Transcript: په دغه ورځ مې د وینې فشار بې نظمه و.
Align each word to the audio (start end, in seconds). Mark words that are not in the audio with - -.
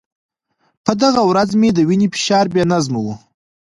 په 0.85 0.91
دغه 1.03 1.21
ورځ 1.29 1.49
مې 1.59 1.69
د 1.73 1.79
وینې 1.89 2.07
فشار 2.13 2.45
بې 2.53 2.63
نظمه 2.71 2.99
و. 3.05 3.07